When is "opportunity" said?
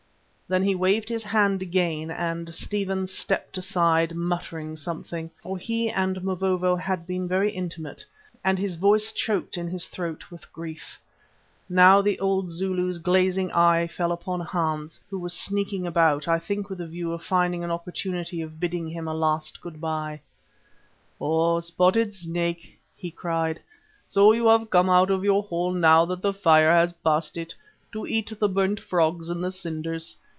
17.71-18.41